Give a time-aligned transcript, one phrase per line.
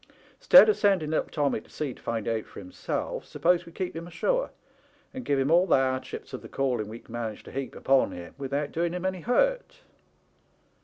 [0.39, 3.95] 'Stead of sending little Tommy to sea to find out for himself, suppose we keep
[3.95, 4.49] him ashore
[5.13, 8.11] and give him all the hardships of the calling we can manage to heap upon
[8.11, 9.81] him without doing him any hurt